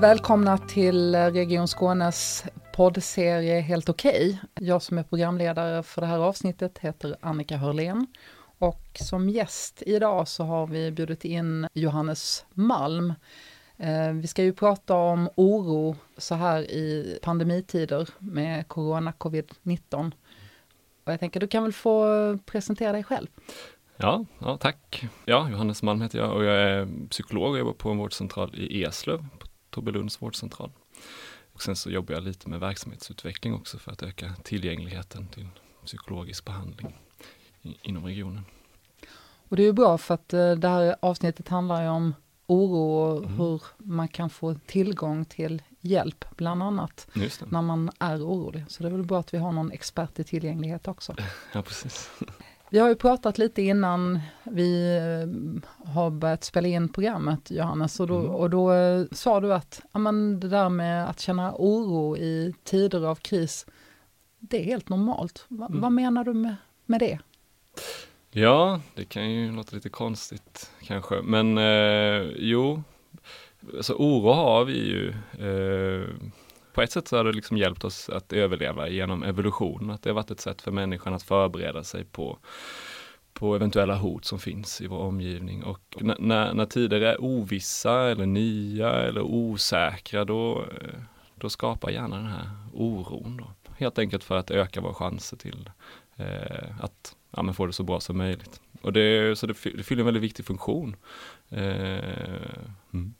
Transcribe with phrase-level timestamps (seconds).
[0.00, 4.40] Välkomna till Region Skånes poddserie Helt okej.
[4.54, 8.06] Jag som är programledare för det här avsnittet heter Annika Hörlén
[8.58, 13.14] och som gäst idag så har vi bjudit in Johannes Malm.
[13.76, 20.12] Eh, vi ska ju prata om oro så här i pandemitider med corona, covid-19.
[21.04, 23.26] Och jag tänker du kan väl få presentera dig själv.
[23.96, 25.06] Ja, ja, tack.
[25.24, 28.84] Ja, Johannes Malm heter jag och jag är psykolog och jobbar på en vårdcentral i
[28.84, 29.24] Eslöv,
[29.76, 30.70] på Tobelunds vårdcentral.
[31.52, 35.48] Och sen så jobbar jag lite med verksamhetsutveckling också för att öka tillgängligheten till
[35.84, 36.96] psykologisk behandling
[37.82, 38.44] inom regionen.
[39.48, 42.14] Och det är ju bra för att eh, det här avsnittet handlar ju om
[42.46, 43.38] oro och mm.
[43.38, 47.08] hur man kan få tillgång till hjälp, bland annat,
[47.46, 48.64] när man är orolig.
[48.68, 51.14] Så det är väl bra att vi har någon expert i tillgänglighet också.
[51.52, 52.10] Ja, precis.
[52.70, 58.06] Vi har ju pratat lite innan vi eh, har börjat spela in programmet, Johannes, och
[58.06, 58.30] då, mm.
[58.30, 62.54] och då eh, sa du att ja, men det där med att känna oro i
[62.64, 63.66] tider av kris,
[64.38, 65.44] det är helt normalt.
[65.48, 65.80] Va, mm.
[65.80, 67.18] Vad menar du med, med det?
[68.30, 72.82] Ja, det kan ju låta lite konstigt kanske, men eh, jo,
[73.76, 75.08] alltså oro har vi ju.
[75.38, 76.08] Eh,
[76.76, 80.10] på ett sätt så har det liksom hjälpt oss att överleva genom evolution, att det
[80.10, 82.38] har varit ett sätt för människan att förbereda sig på
[83.32, 88.26] på eventuella hot som finns i vår omgivning och när, när tider är ovissa eller
[88.26, 91.00] nya eller osäkra då, eh,
[91.34, 93.36] då skapar gärna den här oron.
[93.36, 93.72] Då.
[93.78, 95.70] Helt enkelt för att öka våra chanser till
[96.16, 98.60] eh, att ja, men få det så bra som möjligt.
[98.82, 100.96] Och det, så det, det fyller en väldigt viktig funktion.
[101.48, 101.60] Eh,
[102.92, 103.14] mm.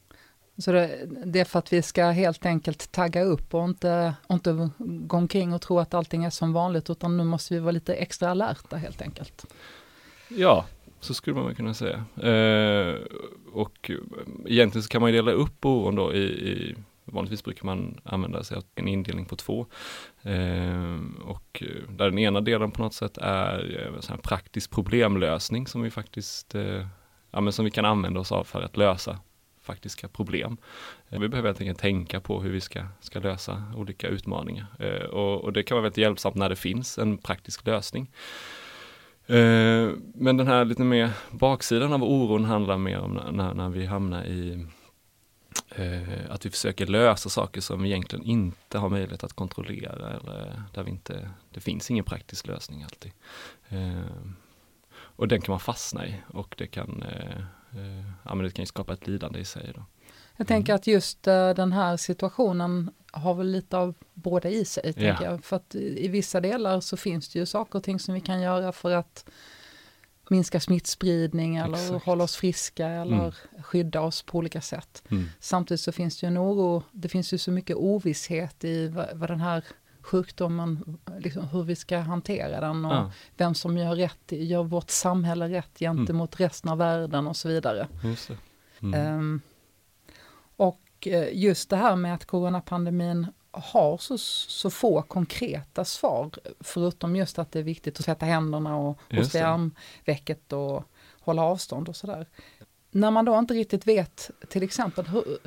[0.58, 4.34] Så det, det, är för att vi ska helt enkelt tagga upp och inte, och
[4.34, 7.72] inte gå omkring och tro att allting är som vanligt, utan nu måste vi vara
[7.72, 9.46] lite extra alerta helt enkelt.
[10.28, 10.66] Ja,
[11.00, 12.04] så skulle man kunna säga.
[12.22, 12.94] Eh,
[13.52, 13.90] och
[14.46, 16.76] egentligen så kan man dela upp oron då i, i
[17.08, 19.66] Vanligtvis brukar man använda sig av en indelning på två.
[20.22, 25.82] Eh, och där den ena delen på något sätt är eh, en praktisk problemlösning som
[25.82, 26.86] vi faktiskt eh,
[27.30, 29.18] ja, men som vi kan använda oss av för att lösa
[29.66, 30.56] faktiska problem.
[31.08, 34.66] Eh, vi behöver helt enkelt tänka på hur vi ska, ska lösa olika utmaningar.
[34.78, 38.10] Eh, och, och, det kan vara väldigt hjälpsamt när det finns en praktisk lösning.
[39.26, 43.86] Eh, men den här lite mer baksidan av oron handlar mer om när, när vi
[43.86, 44.66] hamnar i
[46.28, 50.82] att vi försöker lösa saker som vi egentligen inte har möjlighet att kontrollera eller där
[50.82, 53.12] vi inte, det finns ingen praktisk lösning alltid.
[54.90, 57.04] och den kan man fastna i och det kan
[58.24, 59.72] ja, men det kan ju skapa ett lidande i sig.
[59.74, 59.84] Då.
[60.36, 60.76] Jag tänker mm.
[60.76, 64.92] att just uh, den här situationen har väl lite av båda i sig.
[64.92, 65.44] Tänker jag.
[65.44, 68.40] För att i vissa delar så finns det ju saker och ting som vi kan
[68.40, 69.30] göra för att
[70.30, 72.04] minska smittspridning eller Exakt.
[72.04, 73.32] hålla oss friska eller mm.
[73.62, 75.02] skydda oss på olika sätt.
[75.10, 75.28] Mm.
[75.40, 79.06] Samtidigt så finns det ju en oro, det finns ju så mycket ovisshet i vad,
[79.14, 79.64] vad den här
[80.06, 83.10] sjukdomen, liksom hur vi ska hantera den och ja.
[83.36, 86.48] vem som gör rätt, gör vårt samhälle rätt gentemot mm.
[86.48, 87.88] resten av världen och så vidare.
[88.82, 89.18] Mm.
[89.18, 89.40] Um,
[90.56, 96.30] och eh, just det här med att coronapandemin har så, så få konkreta svar,
[96.60, 100.84] förutom just att det är viktigt att sätta händerna och hosta i armvecket och
[101.20, 102.26] hålla avstånd och sådär.
[102.90, 105.38] När man då inte riktigt vet, till exempel, hur,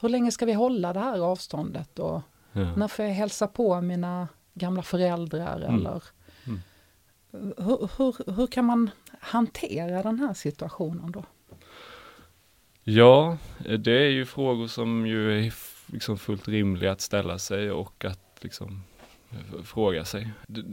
[0.00, 2.76] hur länge ska vi hålla det här avståndet och Ja.
[2.76, 5.74] När får jag hälsa på mina gamla föräldrar mm.
[5.74, 6.02] eller
[6.46, 6.60] mm.
[7.58, 8.90] Hur, hur, hur kan man
[9.20, 11.24] hantera den här situationen då?
[12.82, 13.38] Ja,
[13.78, 15.54] det är ju frågor som ju är
[15.86, 18.82] liksom fullt rimliga att ställa sig och att liksom
[19.64, 20.30] fråga sig.
[20.46, 20.64] Det,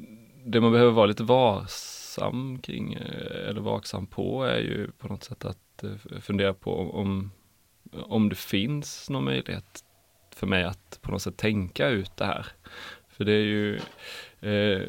[0.45, 2.93] det man behöver vara lite varsam kring
[3.49, 7.31] eller vaksam på är ju på något sätt att eh, fundera på om,
[7.93, 9.83] om det finns någon möjlighet
[10.37, 12.45] för mig att på något sätt tänka ut det här.
[13.09, 13.75] För det är ju,
[14.41, 14.87] eh,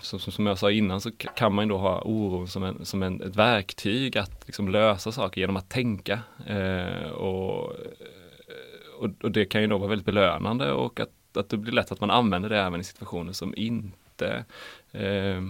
[0.00, 3.02] som, som jag sa innan så kan man ju då ha oron som, en, som
[3.02, 6.20] en, ett verktyg att liksom lösa saker genom att tänka.
[6.46, 11.48] Eh, och, eh, och, och, det kan ju då vara väldigt belönande och att, att
[11.48, 14.44] det blir lätt att man använder det även i situationer som inte
[14.92, 15.42] eh,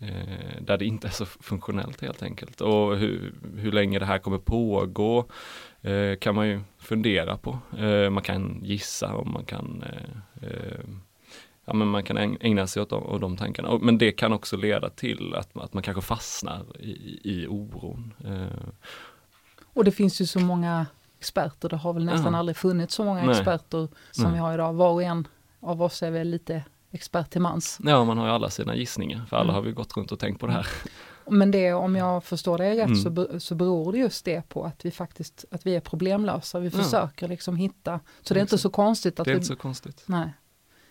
[0.00, 2.60] Eh, där det inte är så funktionellt helt enkelt.
[2.60, 5.26] Och hur, hur länge det här kommer pågå
[5.82, 7.58] eh, kan man ju fundera på.
[7.78, 10.80] Eh, man kan gissa och man kan eh, eh,
[11.64, 13.78] ja, men man kan ägna sig åt de, åt de tankarna.
[13.78, 18.14] Men det kan också leda till att, att man kanske fastnar i, i oron.
[18.24, 18.88] Eh.
[19.64, 20.86] Och det finns ju så många
[21.18, 22.38] experter, det har väl nästan ja.
[22.38, 23.30] aldrig funnits så många Nej.
[23.30, 24.32] experter som Nej.
[24.32, 24.72] vi har idag.
[24.72, 25.28] Var och en
[25.60, 27.78] av oss är väl lite expert till mans.
[27.84, 29.54] Ja, man har ju alla sina gissningar, för alla mm.
[29.54, 30.66] har vi gått runt och tänkt på det här.
[31.30, 32.96] Men det, om jag förstår det rätt, Mm.
[32.96, 36.58] så, be- så beror det just det på att vi faktiskt att vi är problemlösa.
[36.58, 36.82] Vi Ja.
[36.82, 39.56] försöker liksom hitta, så det är inte så konstigt att Det är vi, inte så
[39.56, 40.02] konstigt.
[40.06, 40.32] nej.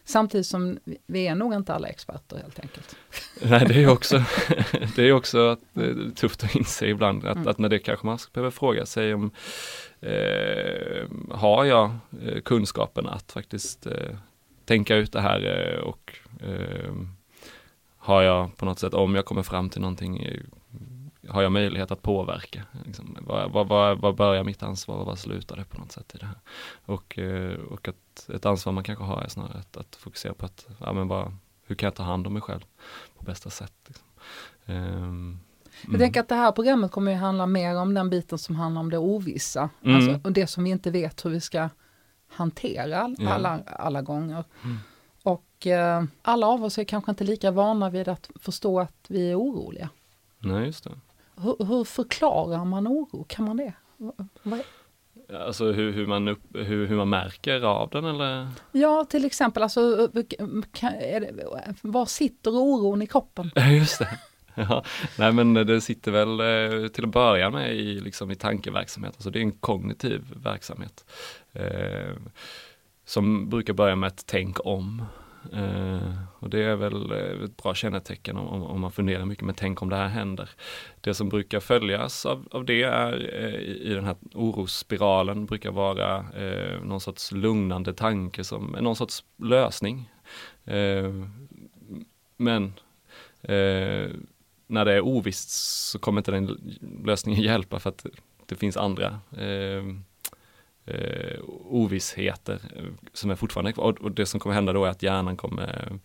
[0.06, 2.95] Samtidigt som vi- är nog inte alla experter helt enkelt.
[3.42, 4.24] Nej, det är ju också,
[4.95, 7.48] det är också att, är tufft att inse ibland att, Mm.
[7.48, 9.31] att när det kanske man behöver fråga sig om
[10.02, 11.92] eh, har jag
[12.22, 13.94] eh, kunskapen att faktiskt eh,
[14.69, 16.94] tänka ut det här eh, och eh,
[17.98, 20.42] har jag på något sätt, om jag kommer fram till någonting, eh,
[21.27, 22.63] har jag möjlighet att påverka?
[22.86, 26.18] Liksom, vad, vad, vad, börjar mitt ansvar och vad slutar det på något sätt i
[26.18, 26.39] det här?
[26.86, 27.19] Och,
[27.69, 30.94] och att ett ansvar man kanske har är snarare att, att fokusera på att, ja
[30.94, 31.36] men vad,
[31.66, 32.66] hur kan jag ta hand om mig själv
[33.18, 33.74] på bästa sätt?
[33.88, 34.07] Liksom.
[34.66, 35.39] Ehm,
[35.81, 36.00] Jag mm.
[36.00, 38.89] tänker att det här programmet kommer ju handla mer om den biten som handlar om
[38.89, 39.69] det ovissa.
[39.83, 39.95] Mm.
[39.95, 41.69] Alltså, och det som vi inte vet hur vi ska
[42.30, 43.30] hantera all, Ja.
[43.34, 44.44] alla, alla gånger.
[44.64, 44.78] Mm.
[45.24, 49.31] Och eh, alla av oss är kanske inte lika vana vid att förstå att vi
[49.31, 49.90] är oroliga.
[50.40, 50.92] Nej, just det.
[51.36, 53.26] Hur, hur förklarar man oro?
[53.28, 53.74] Kan man det?
[53.98, 54.62] Va- vad-
[55.46, 58.48] Alltså hur, hur, man upp, hur, hur man märker av den eller?
[58.72, 60.24] Ja, till exempel, alltså, eh,
[60.74, 61.31] kan, det,
[61.81, 63.52] var sitter oron i kroppen?
[63.56, 64.20] Ja, just det.
[64.70, 64.84] Ja,
[65.18, 69.30] nej men det sitter väl eh, till att börja med i, liksom, i tankeverksamhet, alltså
[69.30, 71.06] det är en kognitiv verksamhet.
[71.54, 72.14] Eh,
[73.06, 75.06] som brukar börja med ett tänk om.
[75.54, 79.46] Eh, och det är väl eh, ett bra kännetecken om, om, om man funderar mycket
[79.46, 80.50] med tänk om det här händer.
[81.02, 83.14] Det som brukar följas av, av det är
[83.44, 88.82] eh, i, i den här orosspiralen brukar vara eh, någon sorts lugnande tanke som eh,
[88.82, 90.10] någon sorts lösning.
[90.66, 91.14] Eh,
[92.38, 92.74] men
[93.42, 94.10] eh,
[94.69, 95.50] när det är ovisst
[95.89, 98.06] så kommer inte den lösningen hjälpa för att
[98.45, 99.83] det finns andra eh,
[100.86, 102.83] eh, ovissheter eh,
[103.13, 103.83] som är fortfarande kvar.
[103.83, 106.00] Och, och det som kommer hända då är att hjärnan kommer,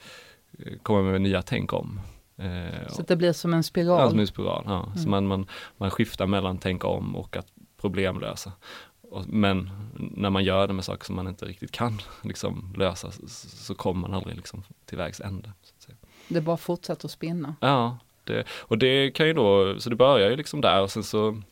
[0.58, 2.00] eh, kommer med nya tänk om.
[2.37, 4.11] Eh, Så att det blir som en Ja, spiral.
[4.11, 4.62] som en spiral.
[4.66, 4.93] Ja.
[4.94, 5.11] Så Mm.
[5.11, 5.46] man, man,
[5.76, 7.46] man skiftar mellan tänka om och att
[7.81, 8.52] problemlösa.
[9.11, 13.11] Och, men när man gör det med saker som man inte riktigt kan liksom, lösa
[13.11, 15.52] så, så kommer man aldrig liksom, till vägs ände.
[15.78, 15.93] Så.
[16.28, 17.56] Det bara fortsätter att spinna.
[17.61, 20.91] Ja, det, eh, och det kan ju då, så det börjar ju liksom där och
[20.91, 21.43] sen så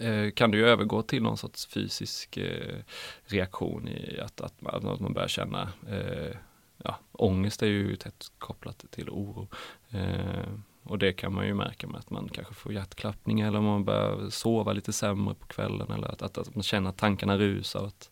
[0.00, 2.76] eh, kan det ju övergå till någon sorts fysisk eh,
[3.24, 6.36] reaktion i att, att, man, att man börjar känna eh,
[6.84, 9.48] ja, ångest är ju tätt kopplat till oro.
[9.90, 10.48] Eh,
[10.82, 14.30] och det kan man ju märka med att man kanske får hjärtklappning eller man börjar
[14.30, 17.86] sova lite sämre på kvällen eller att, att, att man känner att tankarna rusar.
[17.86, 18.10] Att,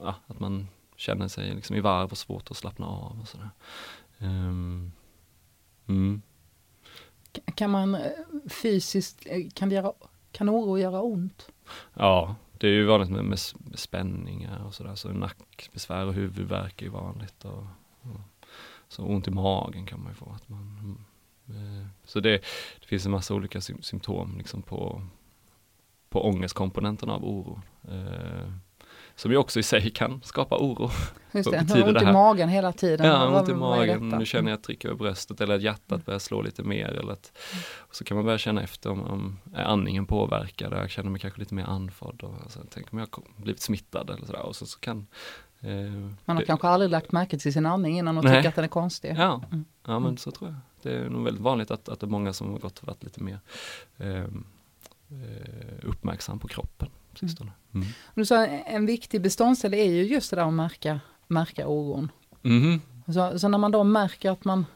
[0.00, 3.50] ja, att man känner sig liksom i varv och svårt att slappna av och sådär.
[4.18, 4.28] Eh,
[5.88, 6.22] mm.
[7.54, 8.10] Kan man eh,
[8.48, 9.92] fysiskt, eh, kan, det göra,
[10.32, 11.48] kan oro göra ont?
[11.94, 13.38] Ja, det är ju vanligt med, med,
[13.74, 17.44] spänningar och sådär, så nackbesvär och huvudvärk är ju vanligt.
[17.44, 17.64] Och,
[18.00, 18.20] och,
[18.88, 20.32] så ont i magen kan man ju få.
[20.34, 20.96] Att man,
[21.48, 22.30] mm, eh, så det,
[22.80, 25.02] det finns en massa olika sym symptom liksom på,
[26.08, 27.60] på ångestkomponenten av oro.
[29.16, 30.90] Som ju också i sig kan skapa oro.
[31.32, 33.06] Just det, betyder ont det i magen hela tiden.
[33.06, 35.64] Ja, ont i magen, nu känner jag ett tryck över bröstet eller att Mm.
[35.72, 36.86] hjärtat börjar slå lite mer.
[36.88, 37.32] Eller att,
[37.78, 41.20] och så kan man börja känna efter om, om är andningen påverkad, jag känner mig
[41.20, 42.22] kanske lite mer andfådd.
[42.22, 44.42] Och, alltså, tänk om jag har blivit smittad eller sådär.
[44.42, 45.06] Och så, så kan
[45.60, 48.36] eh, Man har det, kanske aldrig lagt märke till sin andning innan och Nej.
[48.36, 49.14] tycker att den är konstig.
[49.18, 49.64] Ja, Mm.
[49.86, 50.58] ja men så tror jag.
[50.82, 53.04] Det är nog väldigt vanligt att, att det är många som har gått och varit
[53.04, 53.38] lite mer
[53.98, 54.26] eh, eh,
[55.82, 57.52] uppmärksam på kroppen sistone.
[57.74, 57.86] Mm.
[58.14, 62.10] Du sa en viktig beståndsdel är ju just det där att märka, märka oron.
[62.42, 62.80] Mhm.
[63.06, 64.66] Så, så när man då märker att man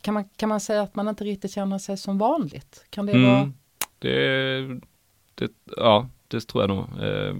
[0.00, 2.84] kan, man, kan man säga att man inte riktigt känner sig som vanligt?
[2.90, 3.38] Kan det vara?
[3.38, 3.52] Mm.
[3.98, 4.80] Det,
[5.34, 7.04] det, ja, det tror jag nog.
[7.04, 7.34] Eh,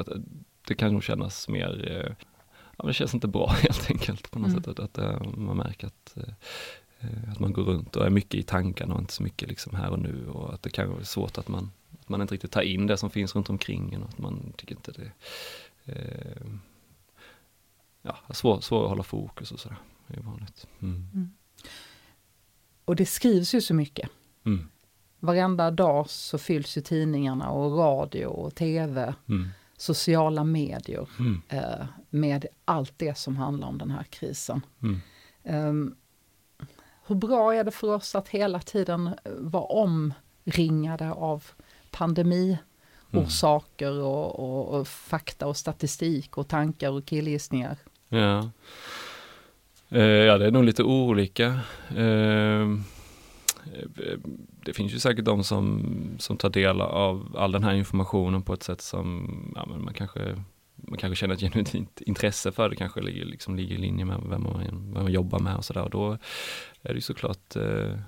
[0.00, 0.08] att,
[0.68, 2.14] det kan nog kännas mer, eh,
[2.76, 4.62] ja, men det känns inte bra helt enkelt på något Mm.
[4.62, 4.68] sätt.
[4.68, 8.42] Att, att eh, man märker att, eh, att man går runt och är mycket i
[8.42, 11.38] tankarna och inte så mycket liksom här och nu och att det kan vara svårt
[11.38, 11.70] att man,
[12.06, 14.52] att man inte riktigt tar in det som finns runt omkring en och att man
[14.56, 15.12] tycker inte det
[15.84, 16.46] eh,
[18.02, 19.76] ja, svårt svår att hålla fokus och sådär.
[20.06, 20.66] Det är vanligt.
[20.82, 21.30] Mm.
[22.84, 24.10] Och det skrivs ju så mycket.
[24.44, 24.68] Mm.
[25.20, 29.48] Varenda dag så fylls ju tidningarna och radio och tv, Mm.
[29.76, 31.42] sociala medier Mm.
[31.48, 34.60] eh, med allt det som handlar om den här krisen.
[34.82, 35.00] Mm.
[35.44, 35.96] Ehm,
[37.06, 41.44] hur bra är det för oss att hela tiden eh, vara omringade av
[41.96, 47.76] pandemiorsaker och, och, och fakta och statistik och tankar och killgissningar?
[48.08, 48.50] Ja.
[49.88, 51.60] Eh, ja, det är nog lite olika.
[51.96, 52.68] Eh, eh,
[54.64, 55.86] det finns ju säkert de som,
[56.18, 59.94] som tar del av all den här informationen på ett sätt som ja, men man,
[59.94, 60.42] kanske,
[60.74, 64.20] man kanske känner ett genuint intresse för det, kanske ligger, liksom ligger i linje med
[64.28, 64.60] vem man,
[64.92, 65.88] vem man jobbar med och sådär.
[65.90, 66.12] Då
[66.82, 67.98] är det ju såklart eh,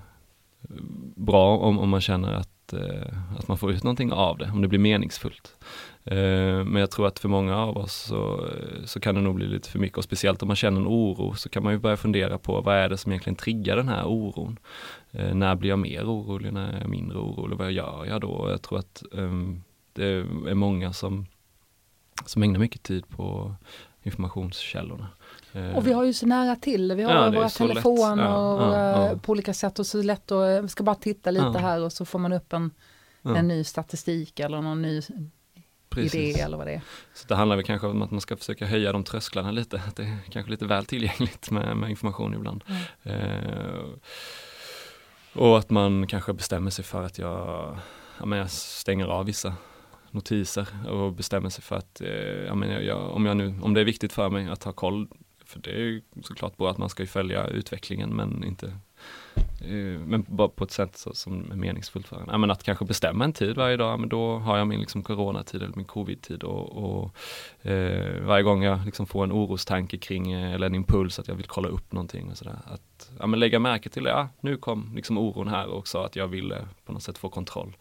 [1.16, 4.62] bra om, om man känner att, Eh, att man får ut någonting av det, om
[4.62, 5.56] det blir meningsfullt.
[6.04, 8.48] Eh, men jag tror att för många av oss så,
[8.84, 11.34] så kan det nog bli lite för mycket och speciellt om man känner en oro
[11.34, 14.06] så kan man ju börja fundera på vad är det som egentligen triggar den här
[14.06, 14.58] oron.
[15.10, 18.46] Eh, när blir jag mer orolig, när är jag mindre orolig, vad gör jag då?
[18.50, 21.26] Jag tror att um, det är många som,
[22.26, 23.54] som ägnar mycket tid på
[24.02, 25.08] informationskällorna.
[25.76, 29.18] Och vi har ju så nära till Vi har ja, våra telefoner ja, och ja,
[29.22, 32.04] på olika sätt och så lätt att, vi ska bara titta lite här och så
[32.04, 32.70] får man upp en,
[33.22, 35.02] en ny statistik eller någon ny
[35.88, 36.14] Precis.
[36.14, 36.80] idé eller vad det är.
[37.14, 39.96] Så det handlar väl kanske om att man ska försöka höja de trösklarna lite, att
[39.96, 42.64] det är kanske lite väl tillgängligt med, med information ibland.
[43.02, 43.84] Eh,
[45.32, 47.76] och att man kanske bestämmer sig för att jag,
[48.18, 49.54] ja, men jag stänger av vissa
[50.10, 52.08] notiser och bestämmer sig för att eh,
[52.46, 55.08] ja, men jag, om, jag nu, om det är viktigt för mig att ha koll,
[55.48, 58.66] för det är ju såklart bra att man ska följa utvecklingen men inte
[59.60, 62.28] eh, men bara på ett sätt så, som är meningsfullt för en.
[62.30, 65.02] Ja, men att kanske bestämma en tid varje dag, men då har jag min liksom
[65.02, 67.16] coronatid eller min covid-tid och, och
[67.70, 71.34] eh, varje gång jag liksom får en orostanke kring eh, eller en impuls att jag
[71.34, 72.58] vill kolla upp någonting och sådär.
[72.64, 76.16] Att ja, men lägga märke till ja nu kom liksom oron här och sa att
[76.16, 77.76] jag ville på något sätt få kontroll.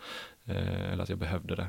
[0.45, 1.67] Eh, eller att jag behövde det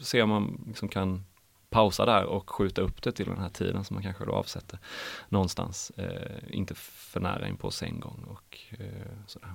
[0.00, 1.24] se om man liksom kan
[1.70, 4.78] pausa där och skjuta upp det till den här tiden som man kanske då avsätter
[5.28, 5.92] någonstans.
[5.96, 8.86] Eh, inte för nära in på sig en gång och eh,
[9.26, 9.54] sådär.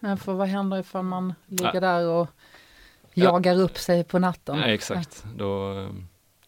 [0.00, 1.80] Men för vad händer ifall man ligger ja.
[1.80, 2.28] där och
[3.14, 3.60] jagar ja.
[3.60, 4.58] upp sig på natten?
[4.58, 5.24] Ja, exakt.
[5.36, 5.74] Då,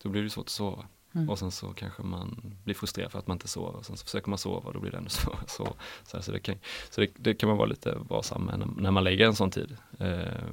[0.02, 0.85] då blir det svårt att sova.
[1.14, 1.31] Mm.
[1.31, 4.05] Och sen så kanske man blir frustrerad för att man inte sover och sen så
[4.05, 5.73] försöker man sova och då blir det ännu svårare sova.
[6.05, 6.55] Så, så, det, kan,
[6.90, 9.50] så det, det, kan man vara lite varsam med när, när man lägger en sån
[9.50, 9.76] tid.
[9.99, 10.45] Eh,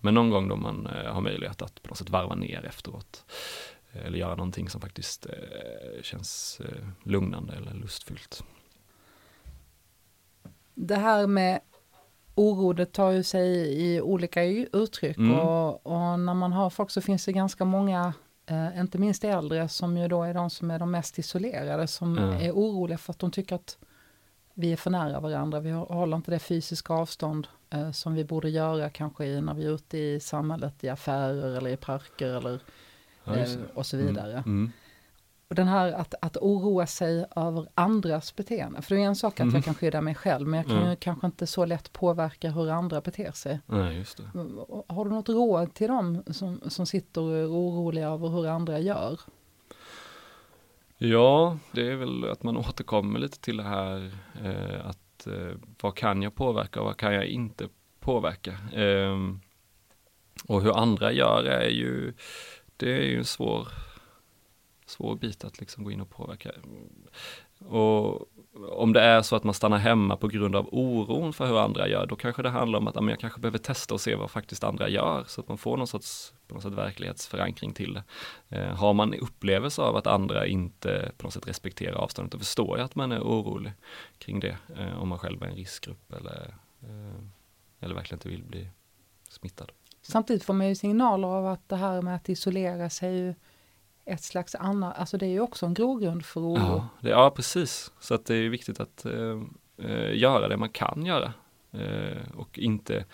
[0.00, 3.24] men någon gång då man eh, har möjlighet att på något sätt varva ner efteråt.
[3.92, 6.60] Eh, eller göra någonting som faktiskt eh, känns
[7.02, 8.44] lugnande eller lustfyllt.
[10.74, 11.60] Det här med
[12.34, 13.48] oro, det tar ju sig
[13.82, 15.38] i olika uttryck mm.
[15.38, 18.14] och, och, när man har folk så finns det ganska många,
[18.46, 22.18] eh, inte minst äldre, som ju då är de som är de mest isolerade, som
[22.18, 22.40] mm.
[22.40, 23.78] är oroliga för att de tycker att
[24.54, 28.50] vi är för nära varandra, vi håller inte det fysiska avstånd eh, som vi borde
[28.50, 32.60] göra kanske i, när vi är ute i samhället, i affärer eller i parker eller
[33.24, 34.32] ja, eh, och så vidare.
[34.32, 34.44] Mm.
[34.44, 34.72] Mm.
[35.48, 39.34] Och den här att, att oroa sig över andras beteende, för det är en sak
[39.34, 39.54] att mm.
[39.54, 42.70] jag kan skydda mig själv, men jag kan ju kanske inte så lätt påverka hur
[42.70, 43.60] andra beter sig.
[43.66, 44.24] Nej, just det.
[44.88, 48.78] Har du något råd till dem som, som sitter och är oroliga över hur andra
[48.78, 49.20] gör?
[50.98, 54.12] Ja, det är väl att man återkommer lite till det här
[54.44, 57.68] eh, att eh, vad kan jag påverka och vad kan jag inte
[58.00, 58.50] påverka?
[58.72, 59.16] Eh,
[60.48, 62.14] och hur andra gör är ju,
[62.76, 63.68] det är ju en svår,
[64.86, 66.50] svår bit att liksom gå in och påverka.
[67.58, 68.28] Och
[68.70, 71.88] om det är så att man stannar hemma på grund av oron för hur andra
[71.88, 74.64] gör, då kanske det handlar om att jag kanske behöver testa och se vad faktiskt
[74.64, 78.04] andra gör, så att man får någon sorts, på något sätt verklighetsförankring till det.
[78.48, 82.78] Eh, har man upplevelse av att andra inte på något sätt respekterar avståndet, då förstår
[82.78, 83.72] jag att man är orolig
[84.18, 87.24] kring det, eh, om man själv är en riskgrupp eller, eh,
[87.80, 88.68] eller verkligen inte vill bli
[89.28, 89.72] smittad.
[90.02, 93.34] Samtidigt får man ju signaler av att det här med att isolera sig
[94.04, 96.58] ett slags annat, alltså det är ju också en grogrund för oro.
[96.58, 97.92] Ja, det, ja precis.
[98.00, 99.40] Så att det är viktigt att eh,
[99.78, 101.32] eh, göra det man kan göra
[101.72, 103.04] eh, och inte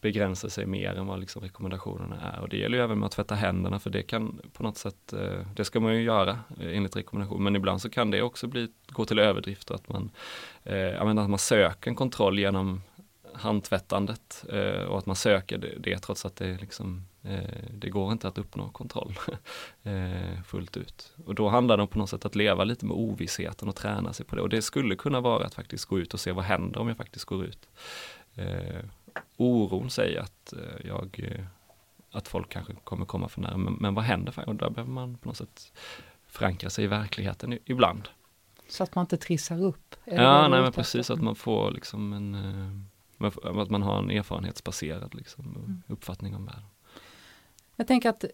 [0.00, 2.40] begränsa sig mer än vad liksom rekommendationerna är.
[2.40, 5.12] Och det gäller ju även med att tvätta händerna för det kan på något sätt,
[5.12, 7.42] eh, det ska man ju göra eh, enligt rekommendation.
[7.42, 10.10] Men ibland så kan det också bli, gå till överdrifter att man,
[10.64, 12.82] eh, att man söker en kontroll genom
[13.34, 18.12] handtvättandet eh, och att man söker det, det trots att det liksom eh, det går
[18.12, 19.18] inte att uppnå kontroll
[19.82, 21.12] eh, fullt ut.
[21.26, 24.12] Och då handlar det om på något sätt att leva lite med ovissheten och träna
[24.12, 24.42] sig på det.
[24.42, 26.96] Och det skulle kunna vara att faktiskt gå ut och se vad händer om jag
[26.96, 27.68] faktiskt går ut.
[29.36, 31.38] Oron säger att jag
[32.10, 34.44] att folk kanske kommer komma för nära, men, men vad händer?
[34.46, 35.72] Och där behöver man på något sätt
[36.26, 38.08] förankra sig i verkligheten ibland.
[38.68, 39.96] Så att man inte trissar upp?
[40.04, 42.34] Ja, nej men precis, att man får liksom en
[43.60, 45.82] att man har en erfarenhetsbaserad liksom, mm.
[45.88, 46.64] uppfattning om världen.
[47.76, 48.24] Jag tänker att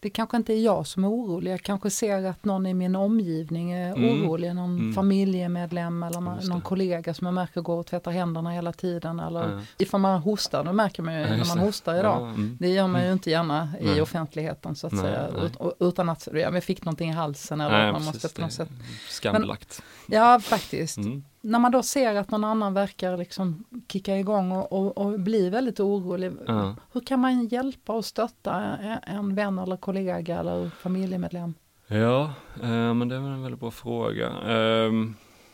[0.00, 1.52] det kanske inte är jag som är orolig.
[1.52, 4.22] Jag kanske ser att någon i min omgivning är mm.
[4.22, 4.54] orolig.
[4.54, 4.92] Någon mm.
[4.92, 9.20] familjemedlem eller någon, någon kollega som jag märker går och tvättar händerna hela tiden.
[9.20, 9.62] Eller mm.
[9.78, 12.22] ifall man hostar, då märker man ju ja, när man hostar idag.
[12.22, 12.56] Ja, mm.
[12.60, 13.12] Det gör man ju mm.
[13.12, 15.28] inte gärna i offentligheten så att nej, säga.
[15.60, 15.72] Nej.
[15.80, 18.70] utan att jag fick någonting i halsen eller nej, man måste på något sätt.
[19.08, 19.82] Skambelagt.
[20.06, 20.98] ja, faktiskt.
[20.98, 25.20] Mm när man då ser att någon annan verkar liksom kicka igång och, och, och
[25.20, 26.32] bli väldigt orolig.
[26.46, 26.76] Ja.
[26.92, 28.54] Hur kan man hjälpa och stötta
[29.02, 31.54] en vän eller kollega eller familjemedlem?
[31.86, 32.32] Ja,
[32.62, 34.26] eh, men det är en väldigt bra fråga.
[34.26, 34.92] Eh,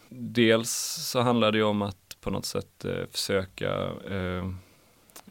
[0.08, 0.70] dels
[1.10, 3.70] så handlar det om att på något sätt eh, försöka
[4.10, 4.44] eh,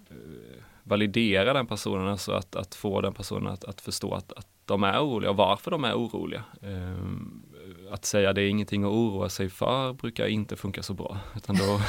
[0.10, 4.48] eh, validera den personen, alltså att, att få den personen att, att förstå att, att
[4.66, 6.44] de är oroliga och varför de är oroliga.
[6.62, 7.45] Um,
[7.92, 11.18] att säga det är ingenting att oroa sig för brukar inte funka så bra.
[11.36, 11.82] Utan då,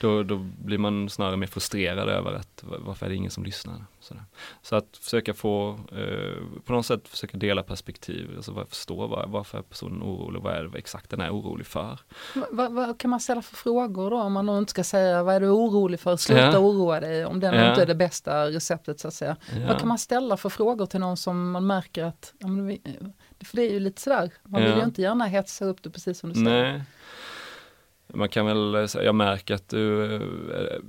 [0.00, 3.84] då, då blir man snarare mer frustrerad över att varför är det ingen som lyssnar.
[4.00, 4.24] Sådär.
[4.62, 9.58] Så att försöka få, eh, på något sätt försöka dela perspektiv, alltså förstå var, varför
[9.58, 11.98] är personen orolig, vad är det exakt den är orolig för.
[12.50, 15.40] Vad, vad, kan man ställa för frågor då om man inte ska säga vad är
[15.40, 16.58] du orolig för, sluta ja.
[16.58, 17.70] oroa dig om det ja.
[17.70, 19.36] inte är det bästa receptet så att säga.
[19.52, 19.66] Ja.
[19.68, 22.82] Vad kan man ställa för frågor till någon som man märker att ja, vi,
[23.44, 26.18] för det är ju lite sådär, man vill ju inte gärna hetsa upp det precis
[26.18, 26.72] som du säger.
[26.72, 26.82] Nej.
[28.14, 30.80] Man kan väl säga, jag märker att du, eh,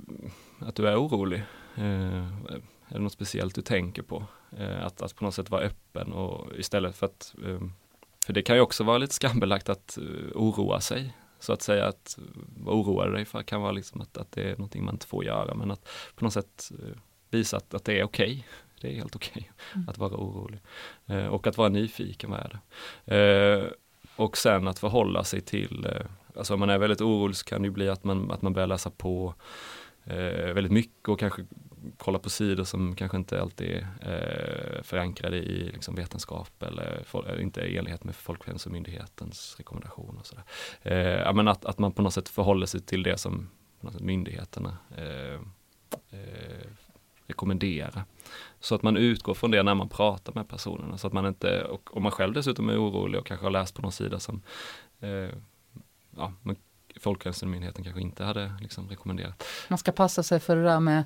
[0.58, 1.42] att du är orolig.
[1.76, 2.26] Eh,
[2.88, 4.24] är det något speciellt du tänker på?
[4.58, 7.34] Eh, att, att på något sätt vara öppen och istället för att
[8.26, 9.98] för det kan ju också vara lite skambelagt att
[10.34, 11.16] oroa sig.
[11.38, 12.18] Så att säga att
[12.56, 15.24] vad oroar dig för kan vara liksom att, att det är någonting man inte får
[15.24, 16.72] göra men att på något sätt
[17.30, 18.32] visa att, att det är okej.
[18.32, 18.42] Okay
[18.80, 19.44] det är helt okej okay
[19.74, 19.88] mm.
[19.88, 20.60] att vara orolig.
[21.06, 22.60] Eh, och att vara nyfiken, vad är
[23.04, 23.16] det?
[23.16, 23.70] Eh,
[24.16, 26.06] och sen att förhålla sig till, eh,
[26.36, 28.52] alltså om man är väldigt orolig så kan det ju bli att man, att man
[28.52, 29.34] börjar läsa på
[30.04, 31.46] eh, väldigt mycket och kanske
[31.96, 37.40] kolla på sidor som kanske inte alltid är eh, förankrade i liksom, vetenskap eller for,
[37.40, 40.20] inte i enlighet med Folkhälsomyndighetens rekommendationer.
[40.20, 40.44] Och sådär.
[40.82, 43.48] Eh, men att, att man på något sätt förhåller sig till det som
[43.80, 45.40] sätt, myndigheterna eh,
[46.10, 46.66] eh,
[47.26, 48.04] rekommendera.
[48.60, 50.98] Så att man utgår från det när man pratar med personerna.
[50.98, 53.74] Så att man inte, och om man själv dessutom är orolig och kanske har läst
[53.74, 54.42] på någon sida som
[55.00, 55.28] eh,
[56.16, 56.32] ja,
[57.00, 59.44] Folkhälsomyndigheten kanske inte hade liksom rekommenderat.
[59.68, 61.04] Man ska passa sig för det där med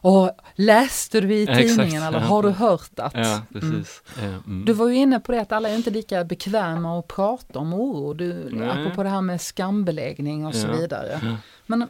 [0.00, 3.14] och läste du i tidningen ja, eller har du hört att?
[3.14, 4.02] Ja, precis.
[4.18, 4.34] Mm.
[4.46, 4.64] Mm.
[4.64, 7.74] Du var ju inne på det att alla är inte lika bekväma att prata om
[7.74, 8.14] oro.
[8.14, 8.68] Du, Nej.
[8.68, 10.60] apropå det här med skambeläggning och ja.
[10.60, 11.38] så vidare.
[11.66, 11.88] Men eh,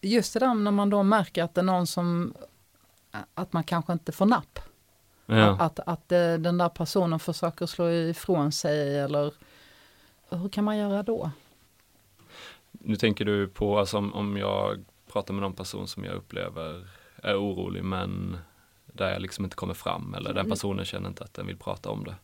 [0.00, 2.34] just det där när man då märker att det är någon som
[3.34, 4.58] att man kanske inte får napp.
[5.26, 5.56] Ja.
[5.60, 9.34] Att, att eh, den där personen försöker slå ifrån sig eller
[10.30, 11.30] hur kan man göra då?
[12.70, 16.88] Nu tänker du på alltså om, om jag pratar med någon person som jag upplever
[17.16, 18.36] är orolig men
[18.86, 20.50] där jag liksom inte kommer fram eller den mm.
[20.50, 22.14] personen känner inte att den vill prata om det.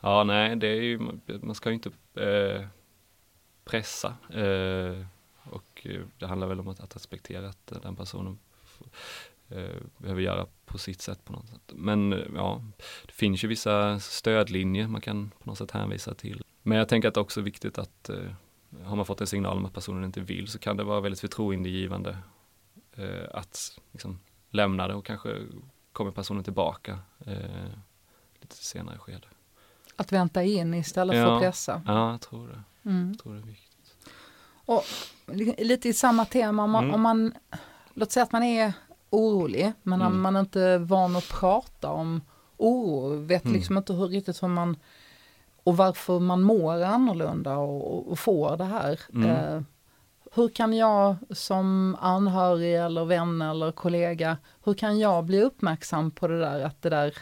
[0.00, 0.98] Ja, nej, det är ju,
[1.42, 2.66] man ska ju inte eh,
[3.64, 5.06] pressa eh,
[5.50, 5.86] och
[6.18, 8.38] det handlar väl om att, att respektera att den personen
[8.80, 8.86] eh,
[9.98, 11.72] behöver göra på sitt sätt på något sätt.
[11.74, 12.62] Men eh, ja,
[13.06, 16.42] det finns ju vissa stödlinjer man kan på något sätt hänvisa till.
[16.62, 18.16] Men jag tänker att det också är viktigt att eh,
[18.84, 21.20] har man fått en signal om att personen inte vill så kan det vara väldigt
[21.20, 22.18] förtroendegivande
[22.96, 25.36] eh, att liksom, lämna det och kanske
[25.92, 27.70] kommer personen tillbaka eh,
[28.40, 29.26] lite senare skede.
[29.96, 31.82] Att vänta in istället ja, för att pressa?
[31.86, 32.90] Ja, jag tror det.
[32.90, 33.08] Mm.
[33.08, 33.94] Jag tror det är viktigt.
[34.64, 34.84] Och
[35.58, 36.94] lite i samma tema, om man, mm.
[36.94, 37.34] om man
[37.94, 38.72] låt säga att man är
[39.10, 40.20] orolig, men mm.
[40.20, 42.20] man är inte van att prata om
[42.56, 43.54] oro, vet mm.
[43.54, 44.76] liksom inte hur riktigt hur man
[45.68, 49.00] och varför man mår annorlunda och, och får det här.
[49.14, 49.30] Mm.
[49.30, 49.62] Eh,
[50.34, 56.28] hur kan jag som anhörig eller vän eller kollega, hur kan jag bli uppmärksam på
[56.28, 57.14] det där, att det där,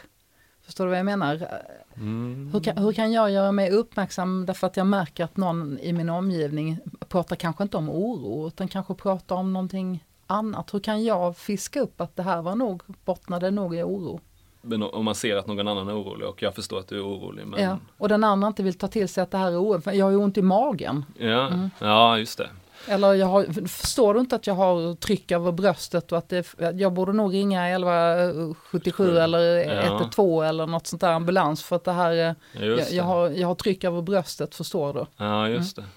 [0.61, 1.47] förstår du vad jag menar?
[1.95, 2.49] Mm.
[2.53, 5.93] Hur, kan, hur kan jag göra mig uppmärksam därför att jag märker att någon i
[5.93, 10.73] min omgivning pratar kanske inte om oro, utan kanske pratar om någonting annat?
[10.73, 14.19] Hur kan jag fiska upp att det här var nog, bottnade nog i oro?
[14.61, 17.03] Men om man ser att någon annan är orolig och jag förstår att du är
[17.03, 17.47] orolig.
[17.47, 17.63] Men...
[17.63, 20.05] Ja, och den andra inte vill ta till sig att det här är oro, jag
[20.05, 21.05] har ju ont i magen.
[21.17, 21.69] Ja, mm.
[21.79, 22.49] ja just det.
[22.87, 26.55] Eller jag har, förstår du inte att jag har tryck över bröstet och att det,
[26.73, 29.17] jag borde nog ringa 1177 Sju.
[29.17, 30.49] eller 112 ja.
[30.49, 33.83] eller något sånt där ambulans för att det här, jag, jag, har, jag har tryck
[33.83, 35.05] över bröstet, förstår du?
[35.17, 35.89] Ja, just mm.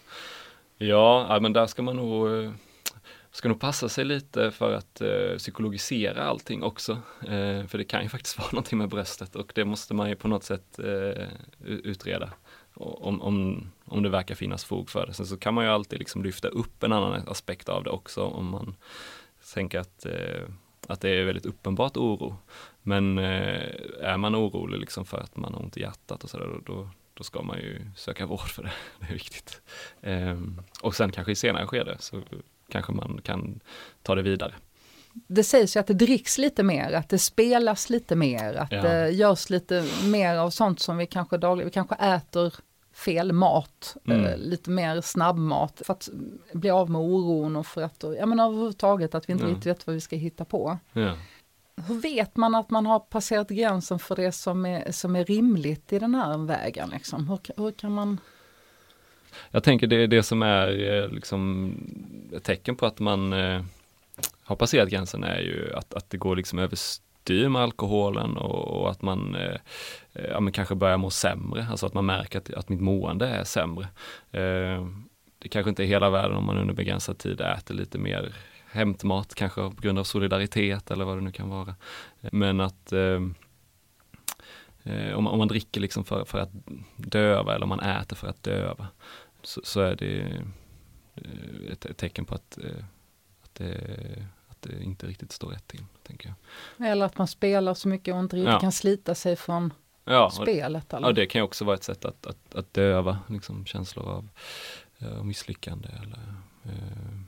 [0.79, 0.87] det.
[0.87, 2.51] Ja, men där ska man nog eh,
[3.31, 6.93] ska nog passa sig lite för att eh, psykologisera allting också.
[7.23, 10.17] Eh, för det kan ju faktiskt vara någonting med bröstet och det måste man ju
[10.17, 11.27] på något sätt eh,
[11.65, 12.33] utreda.
[12.75, 15.15] Om, om, om det verkar finnas fog för det.
[15.15, 18.25] Sen så kan man ju alltid liksom lyfta upp en annan aspekt av det också
[18.25, 18.77] om man
[19.55, 20.49] tänker att, eh,
[20.87, 22.37] att det är väldigt uppenbart oro.
[22.83, 26.61] Men eh, är man orolig liksom för att man har ont i hjärtat och sådär,
[26.67, 28.73] då, då, ska man ju söka vård för det.
[29.01, 29.63] Det är viktigt.
[30.01, 32.23] Ehm, och sen kanske i senare skede så
[32.71, 33.61] kanske man kan
[34.03, 34.55] ta det vidare.
[35.13, 38.83] Det sägs ju att det dricks lite mer, att det spelas lite mer, att ja.
[38.83, 42.55] det görs lite mer av sånt som vi kanske dagligen, vi kanske äter
[42.93, 44.25] fel mat, mm.
[44.25, 46.09] eh, lite mer snabbmat för att
[46.53, 49.51] bli av med oron och för att, ja men överhuvudtaget att vi inte ja.
[49.51, 50.79] riktigt vet vad vi ska hitta på.
[50.93, 51.17] Ja.
[51.87, 55.93] Hur vet man att man har passerat gränsen för det som är, som är rimligt
[55.93, 56.91] i den här vägen?
[56.91, 57.29] Liksom?
[57.29, 58.19] Hur, hur kan man
[59.51, 61.73] jag tänker det är det som är eh, liksom
[62.37, 63.63] ett tecken på att man eh,
[64.45, 68.91] har passerat gränsen är ju att, att det går liksom överstyr med alkoholen och, och
[68.91, 69.57] att man eh,
[70.13, 73.45] ja, men kanske börjar må sämre, alltså att man märker att, att mitt mående är
[73.45, 73.89] sämre.
[74.31, 74.87] Eh,
[75.39, 78.35] det kanske inte är hela världen om man under begränsad tid äter lite mer
[78.71, 81.75] hämtmat, kanske på grund av solidaritet eller vad det nu kan vara.
[82.21, 83.21] Men att eh,
[84.85, 86.51] eh, eh, om, man, om man dricker liksom för, för att
[86.97, 88.89] döva eller om man äter för att döva
[89.43, 90.21] så, så är det
[91.15, 92.85] eh, ett, ett, tecken på att, eh,
[93.43, 95.85] att, det, att det inte riktigt står rätt till.
[96.03, 96.35] Tänker
[96.79, 96.89] jag.
[96.89, 98.61] Eller att man spelar så mycket och inte riktigt ja.
[98.61, 99.73] kan slita sig från
[100.05, 100.93] ja, spelet.
[100.93, 101.09] Eller?
[101.09, 104.29] Ja, det kan också vara ett sätt att, att, att döva liksom, känslor av
[105.03, 106.35] uh, misslyckande eller
[106.67, 107.21] uh,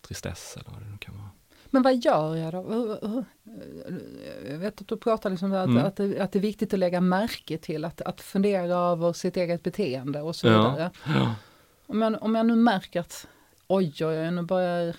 [0.00, 1.30] tristess eller vad det nu kan vara.
[1.74, 2.98] Men vad gör jag då?
[4.50, 5.84] Jag vet att du pratar liksom att, mm.
[5.84, 9.36] att, det, att det är viktigt att lägga märke till, att, att fundera över sitt
[9.36, 10.90] eget beteende och så vidare.
[11.06, 11.34] Ja, ja.
[11.86, 13.26] Om, jag, om jag nu märker att
[13.66, 14.96] oj, oj, oj, nu börjar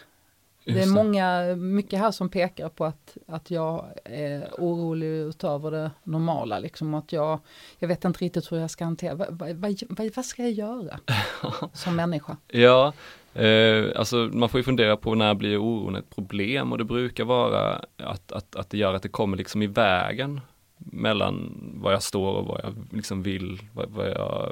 [0.66, 5.92] det är många, mycket här som pekar på att, att jag är orolig utöver det
[6.04, 6.60] normala.
[6.60, 7.40] Liksom, att jag,
[7.80, 9.56] jag vet inte riktigt hur jag ska hantera, vad, vad,
[9.90, 11.00] vad, vad ska jag göra
[11.74, 12.38] som människa?
[12.48, 12.94] Ja,
[13.36, 17.24] Eh, alltså man får ju fundera på när blir oron ett problem och det brukar
[17.24, 20.42] vara att, att, att det gör att det kommer liksom i vägen
[20.78, 24.52] mellan vad jag står och vad jag liksom vill, vad, vad, jag,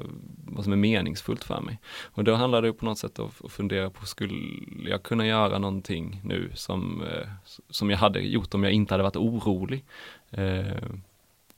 [0.56, 1.80] vad som är meningsfullt för mig.
[2.04, 5.60] Och då handlar det på något sätt om att fundera på, skulle jag kunna göra
[5.60, 7.28] någonting nu som, eh,
[7.70, 9.86] som jag hade gjort om jag inte hade varit orolig?
[10.32, 10.90] Eh,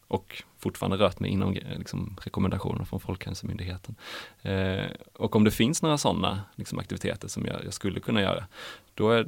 [0.08, 3.96] och fortfarande rört mig inom eh, liksom, rekommendationer från Folkhälsomyndigheten.
[4.42, 8.46] Eh, och om det finns några sådana liksom, aktiviteter som jag, jag, skulle kunna göra,
[8.94, 9.28] då är,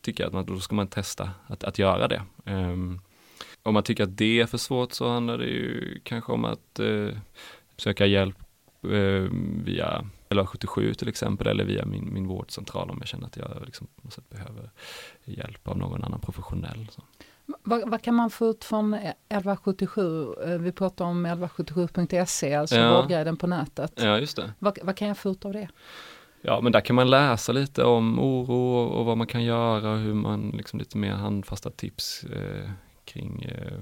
[0.00, 2.22] tycker jag att man, då ska man testa att, att göra det.
[2.44, 2.76] Eh,
[3.62, 6.78] om man tycker att det är för svårt så handlar det ju kanske om att
[6.78, 7.08] eh,
[7.76, 8.36] söka hjälp
[8.92, 9.30] eh,
[9.64, 13.86] via 1177 till exempel eller via min, min vårdcentral om jag känner att jag liksom,
[14.28, 14.70] behöver
[15.24, 16.88] hjälp av någon annan professionell.
[16.90, 17.02] Så.
[17.62, 20.34] Vad, vad, kan man få ut från 1177?
[20.44, 23.00] Eh, vi pratar om 1177.se, alltså ja.
[23.00, 23.92] vårdguiden på nätet.
[23.96, 24.52] Ja, just det.
[24.58, 25.68] Vad, vad, kan jag få ut av det?
[26.40, 29.98] Ja, men där kan man läsa lite om oro och vad man kan göra och
[29.98, 32.70] hur man liksom lite mer handfasta tips eh,
[33.04, 33.80] kring eh,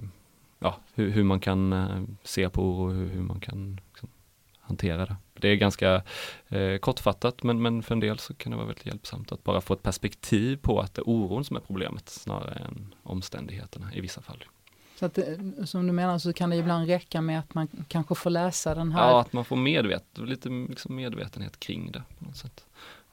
[0.58, 4.08] ja, hur, hur, man kan eh, se på oro och hur, hur man kan liksom,
[4.66, 5.16] hantera det.
[5.34, 6.02] Det är ganska
[6.48, 9.60] eh, kortfattat men, men för en del så kan det vara väldigt hjälpsamt att bara
[9.60, 14.00] få ett perspektiv på att det är oron som är problemet snarare än omständigheterna i
[14.00, 14.44] vissa fall.
[14.96, 15.18] Så att,
[15.64, 18.92] som du menar så kan det ibland räcka med att man kanske får läsa den
[18.92, 19.08] här?
[19.08, 22.64] Ja, att man får medvet lite liksom medvetenhet kring det på något sätt.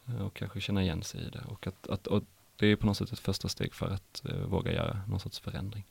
[0.08, 2.24] Eh, och kanske känna igen sig i det och att, att och
[2.56, 5.40] det är på något sätt ett första steg för att uh, våga göra någon sorts
[5.40, 5.86] förändring.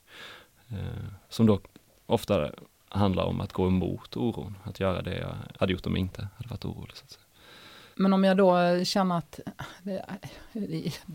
[0.71, 1.59] Uh, som då
[2.05, 2.51] ofta
[2.91, 6.27] handlar om att gå emot oron, att göra det jag hade gjort om jag inte
[6.37, 6.97] hade varit orolig.
[6.97, 7.05] Så.
[7.95, 9.39] Men om jag då känner att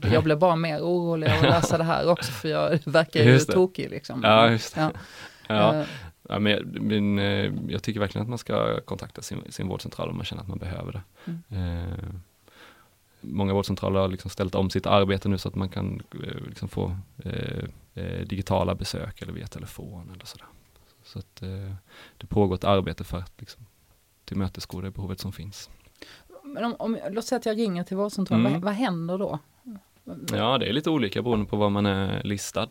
[0.02, 3.38] jag blir bara mer orolig av att läsa det här också för jag verkar ju
[3.38, 4.20] tokig liksom.
[4.22, 4.80] Ja, just det.
[4.80, 4.90] Ja.
[5.48, 5.74] Ja.
[5.74, 5.86] Uh,
[6.28, 10.16] ja, men, men, eh, jag tycker verkligen att man ska kontakta sin, sin vårdcentral om
[10.16, 11.02] man känner att man behöver det.
[11.24, 11.86] Mm.
[11.86, 11.94] Uh,
[13.20, 16.68] många vårdcentraler har liksom ställt om sitt arbete nu så att man kan uh, liksom
[16.68, 16.96] få
[18.24, 20.46] digitala besök eller via telefon eller sådär.
[21.16, 21.74] Så att eh,
[22.18, 23.66] det pågår ett arbete för att liksom,
[24.24, 25.70] tillmötesgå det behovet som finns.
[26.42, 28.60] Men om, om, låt säga att jag ringer till vårdcentralen, mm.
[28.60, 29.38] vad, vad händer då?
[30.32, 32.68] Ja, det är lite olika beroende på var man är listad.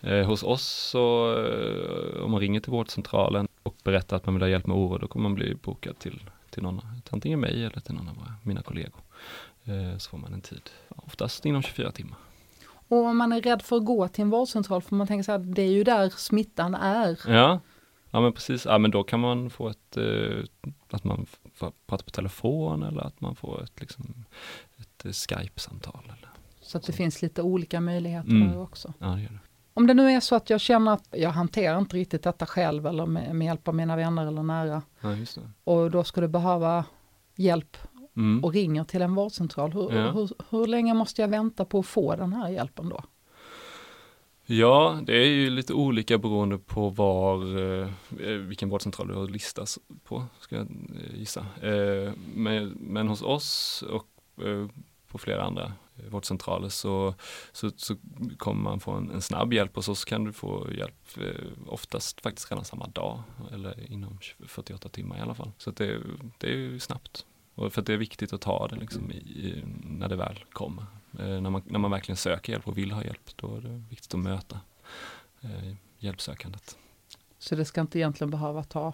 [0.00, 4.42] Eh, hos oss så, eh, om man ringer till vårdcentralen och berättar att man vill
[4.42, 7.80] ha hjälp med oro, då kommer man bli bokad till, till någon, antingen mig eller
[7.80, 9.00] till någon av mina kollegor.
[9.64, 12.18] Eh, så får man en tid, oftast inom 24 timmar.
[12.88, 15.32] Och om man är rädd för att gå till en vårdcentral, för man tänker så
[15.32, 17.20] här, det är ju där smittan är.
[17.26, 17.60] Ja,
[18.10, 18.64] ja men precis.
[18.64, 20.44] Ja, men då kan man få ett, eh,
[20.90, 24.24] att man får prata på telefon eller att man får ett, liksom,
[24.76, 26.04] ett eh, Skype-samtal.
[26.04, 26.28] Eller
[26.60, 26.96] så att det så.
[26.96, 28.48] finns lite olika möjligheter mm.
[28.48, 28.94] där också.
[28.98, 29.38] Ja, det gör det.
[29.74, 32.86] Om det nu är så att jag känner att jag hanterar inte riktigt detta själv
[32.86, 34.82] eller med, med hjälp av mina vänner eller nära.
[35.00, 35.16] Ja,
[35.64, 36.84] och då skulle behöva
[37.34, 37.76] hjälp
[38.16, 38.44] mm.
[38.44, 40.10] och ringer till en vårdcentral, hur, ja.
[40.10, 43.00] hur, hur länge måste jag vänta på att få den här hjälpen då?
[44.48, 47.88] Ja, det är ju lite olika beroende på var, eh,
[48.36, 51.40] vilken vårdcentral du har listas på, ska jag eh, gissa.
[51.62, 54.08] Eh, men, men, hos oss och
[54.44, 54.66] eh,
[55.08, 57.14] på flera andra eh, vårdcentraler så,
[57.52, 57.96] så, så
[58.38, 62.20] kommer man få en, en, snabb hjälp och så kan du få hjälp eh, oftast
[62.20, 65.50] faktiskt redan samma dag eller inom 48 timmar i alla fall.
[65.58, 66.00] Så det,
[66.38, 67.26] det är ju snabbt.
[67.56, 70.84] Och för att det är viktigt att ta det liksom i, när det väl kommer.
[71.18, 73.82] Eh, när, man, när man verkligen söker hjälp och vill ha hjälp, då är det
[73.90, 74.60] viktigt att möta
[75.40, 76.78] eh, hjälpsökandet.
[77.38, 78.92] Så det ska inte egentligen behöva ta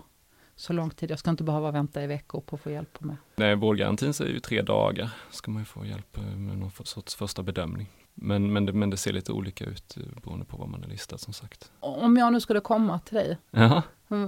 [0.56, 1.10] så lång tid.
[1.10, 3.16] Jag ska inte behöva vänta i veckor på att få hjälp med.
[3.36, 7.14] Nej, vårdgarantin säger ju tre dagar ska man ju få hjälp eh, med någon sorts
[7.14, 7.88] första bedömning.
[8.14, 10.88] Men, men, det, men det ser lite olika ut eh, beroende på vad man är
[10.88, 11.72] listad som sagt.
[11.80, 13.82] Om jag nu skulle komma till dig Jaha.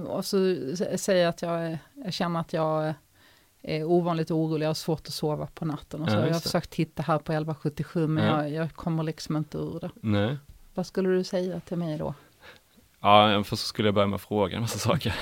[0.07, 0.37] och så
[0.95, 2.93] säger att jag, jag känner att jag
[3.67, 6.15] är ovanligt orolig, jag har svårt att sova på natten och så.
[6.15, 8.41] Ja, jag har försökt titta här på 1177 men Ja.
[8.41, 9.89] jag, jag kommer liksom inte ur det.
[10.01, 10.37] Nej.
[10.73, 12.13] Vad skulle du säga till mig då?
[12.99, 15.15] Ja, för så skulle jag börja med att fråga en massa saker.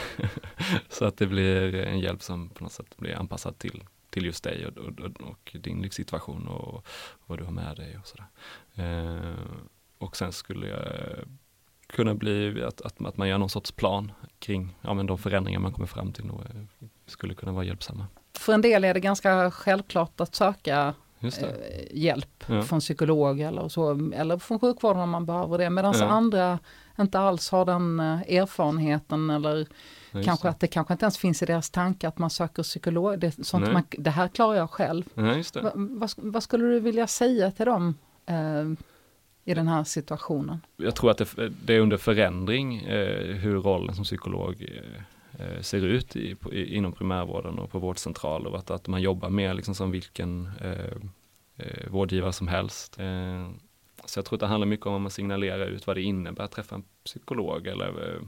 [0.90, 4.44] så att det blir en hjälp som på något sätt blir anpassad till, till just
[4.44, 6.86] dig och, och, och din livssituation och
[7.26, 8.26] vad du har med dig och sådär.
[8.76, 9.34] Eh,
[9.98, 10.84] och sen skulle jag
[11.88, 15.60] kunna bli att, att, att man gör någon sorts plan kring ja, men de förändringar
[15.60, 18.08] man kommer fram till och eh, skulle kunna vara hjälpsamma.
[18.44, 21.30] För en del är det ganska självklart att söka eh,
[21.92, 22.62] hjälp Ja.
[22.62, 25.70] från psykolog eller så, eller från sjukvården om man behöver det.
[25.70, 26.06] Medan Ja.
[26.06, 26.60] andra
[27.00, 29.68] inte alls har den eh, erfarenheten eller
[30.12, 30.50] Ja, kanske det.
[30.52, 33.20] att det kanske inte ens finns i deras tankar att man söker psykolog.
[33.20, 35.04] Det, sånt man, det här klarar jag själv.
[35.16, 38.64] Va, vad, vad skulle du vilja säga till dem eh,
[39.46, 40.62] i den här situationen?
[40.78, 45.02] jag tror att det, det är under förändring eh, hur rollen som psykolog eh,
[45.62, 49.54] ser ut i, på, i, inom primärvården och på vårdcentraler att, att man jobbar mer
[49.54, 50.96] liksom som vilken eh,
[51.58, 53.00] eh, vårdgivare som helst.
[53.00, 53.50] Eh,
[54.06, 56.44] så jag tror att det handlar mycket om att man signalerar ut vad det innebär
[56.44, 58.22] att träffa en psykolog eller eh,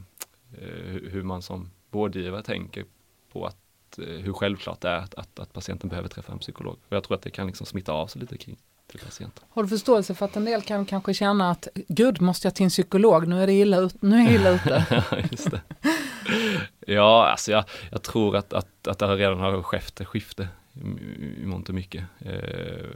[0.62, 2.84] eh, hur- man som vårdgivare tänker
[3.32, 6.76] på att eh, hur självklart det är att, att, att patienten behöver träffa en psykolog.
[6.88, 9.44] Och jag tror att det kan liksom smitta av sig lite kring till patienten.
[9.50, 12.64] Har du förståelse för att en del kan kanske känna att gud, måste jag till
[12.64, 13.28] en psykolog?
[13.28, 14.86] Nu är det illa, ut, nu är illa ute.
[15.10, 15.60] Ja, just det.
[16.88, 20.80] Ja, alltså jag, jag tror att, att, att det redan har skett ett skifte i,
[21.42, 22.04] i mångt och mycket.
[22.18, 22.90] Eh,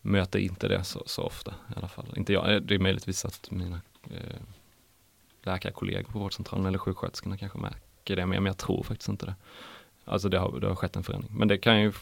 [0.00, 2.06] möter inte det så, så ofta i alla fall.
[2.16, 4.40] Inte jag, eh, det är möjligtvis att mina eh,
[5.42, 9.34] läkarkollegor på vårdcentralen eller sjuksköterskorna kanske märker det, men jag tror faktiskt inte det.
[10.04, 11.92] Alltså det har, det har skett en förändring, men det kan ju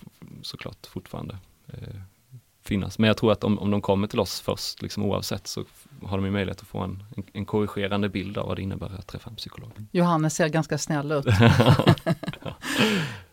[0.43, 2.01] såklart fortfarande eh,
[2.69, 2.99] finnas.
[2.99, 5.65] Men jag tror att om, om de kommer till oss först, liksom oavsett, så
[6.03, 8.99] har de ju möjlighet att få en, en, en korrigerande bild av vad det innebär
[8.99, 9.71] att träffa en psykolog.
[9.93, 11.27] Johannes ser ganska snäll ut.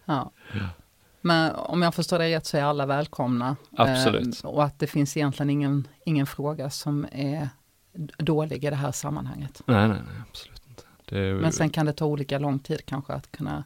[0.06, 0.32] ja.
[1.22, 3.56] Men om jag förstår det rätt så är alla välkomna.
[3.78, 4.44] Absolut.
[4.44, 7.50] Eh, och att det finns egentligen ingen, ingen fråga som är
[8.18, 9.62] dålig i det här sammanhanget.
[9.66, 11.18] Nej, nej, nej, absolut inte.
[11.18, 13.64] Är, Men sen kan det ta olika lång tid kanske att kunna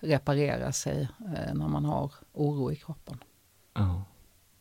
[0.00, 3.18] reparera sig eh, när man har oro i kroppen.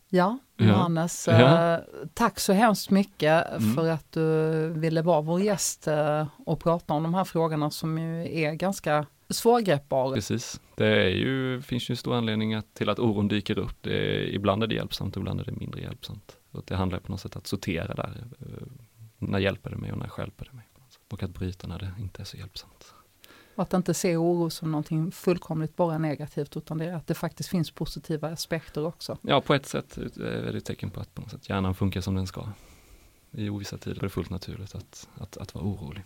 [0.10, 0.40] Ja.
[0.60, 0.72] Ja, Ja.
[0.72, 1.74] Johannes, Ja.
[1.74, 1.80] eh,
[2.14, 3.76] tack så hemskt mycket Mm.
[3.76, 7.98] för att du ville vara vår gäst eh, och prata om de här frågorna som
[7.98, 10.14] ju är ganska svårgreppbara.
[10.16, 10.62] Precis.
[10.76, 13.78] Det är ju, finns ju stor anledning till att oron dyker upp.
[13.82, 16.38] Det är, ibland är det hjälpsamt, ibland är det mindre hjälpsamt.
[16.52, 18.24] Och det handlar på något sätt att sortera där.
[18.40, 18.68] eh,
[19.18, 20.66] När hjälper det mig och när stjälper det mig?
[21.10, 22.94] Och att bryta när det inte är så hjälpsamt.
[23.58, 27.14] Och att inte se oro som någonting fullkomligt bara negativt utan det är att det
[27.14, 29.18] faktiskt finns positiva aspekter också.
[29.22, 32.02] Ja, på ett sätt är det ett tecken på att på något sätt hjärnan funkar
[32.02, 32.50] som den ska.
[33.32, 36.04] I ovissa tider är det fullt naturligt att, att, att vara orolig.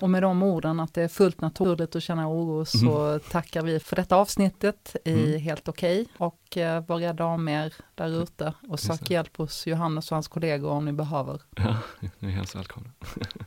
[0.00, 3.80] Och med de orden att det är fullt naturligt att känna oro så tackar vi
[3.80, 5.40] för detta avsnittet i Mm.
[5.40, 10.10] Helt Okej och eh, var rädda om er där ute och sök hjälp hos Johannes
[10.10, 11.40] och hans kollegor om ni behöver.
[11.56, 11.76] Ja,
[12.18, 12.90] ni är hemskt välkomna.